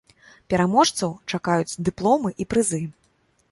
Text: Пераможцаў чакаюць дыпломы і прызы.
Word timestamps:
Пераможцаў 0.53 1.13
чакаюць 1.37 1.79
дыпломы 1.91 2.35
і 2.45 2.51
прызы. 2.55 2.83